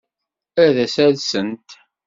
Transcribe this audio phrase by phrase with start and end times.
[0.65, 1.69] Ad as-alsent.